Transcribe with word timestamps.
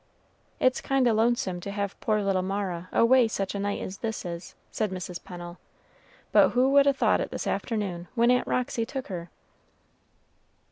"It's 0.59 0.81
kind 0.81 1.07
o' 1.07 1.13
lonesome 1.13 1.59
to 1.59 1.69
have 1.69 1.99
poor 1.99 2.23
little 2.23 2.41
Mara 2.41 2.89
away 2.91 3.27
such 3.27 3.53
a 3.53 3.59
night 3.59 3.83
as 3.83 3.97
this 3.99 4.25
is," 4.25 4.55
said 4.71 4.89
Mrs. 4.89 5.23
Pennel; 5.23 5.59
"but 6.31 6.53
who 6.57 6.71
would 6.71 6.87
a 6.87 6.91
thought 6.93 7.21
it 7.21 7.29
this 7.29 7.45
afternoon, 7.45 8.07
when 8.15 8.31
Aunt 8.31 8.47
Roxy 8.47 8.83
took 8.83 9.09
her?" 9.09 9.29